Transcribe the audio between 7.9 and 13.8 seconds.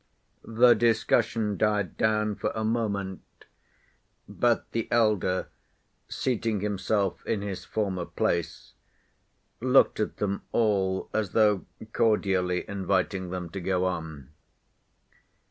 place, looked at them all as though cordially inviting them to